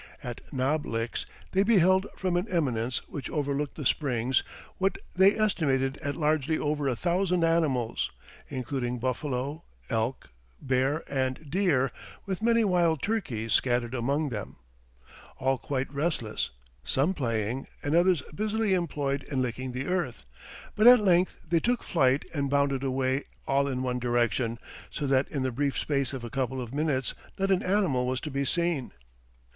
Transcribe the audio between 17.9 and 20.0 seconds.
others busily employed in licking the